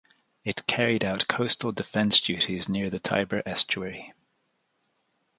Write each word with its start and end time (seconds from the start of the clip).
It 0.43 0.65
carried 0.65 1.05
out 1.05 1.27
coastal 1.27 1.71
defense 1.71 2.19
duties 2.19 2.67
near 2.67 2.89
the 2.89 2.97
Tiber 2.97 3.43
estuary. 3.45 4.13